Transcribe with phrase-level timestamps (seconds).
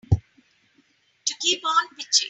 [1.27, 2.11] To keep on pitching.